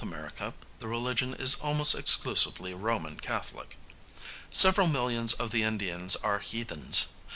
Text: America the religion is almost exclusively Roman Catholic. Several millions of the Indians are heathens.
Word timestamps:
America 0.03 0.55
the 0.79 0.87
religion 0.87 1.35
is 1.35 1.53
almost 1.61 1.93
exclusively 1.93 2.73
Roman 2.73 3.19
Catholic. 3.19 3.77
Several 4.49 4.87
millions 4.87 5.33
of 5.33 5.51
the 5.51 5.61
Indians 5.61 6.15
are 6.15 6.39
heathens. 6.39 7.09